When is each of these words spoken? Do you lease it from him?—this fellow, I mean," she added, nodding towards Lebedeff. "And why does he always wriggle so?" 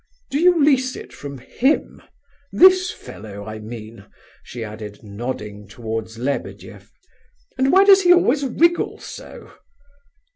Do 0.31 0.39
you 0.41 0.63
lease 0.63 0.95
it 0.95 1.13
from 1.13 1.37
him?—this 1.37 2.89
fellow, 2.89 3.45
I 3.45 3.59
mean," 3.59 4.07
she 4.41 4.63
added, 4.63 5.03
nodding 5.03 5.67
towards 5.67 6.17
Lebedeff. 6.17 6.91
"And 7.55 7.71
why 7.71 7.83
does 7.83 8.01
he 8.01 8.11
always 8.11 8.43
wriggle 8.43 8.97
so?" 8.97 9.53